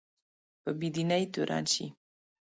[0.61, 1.85] په بې دینۍ تورن شي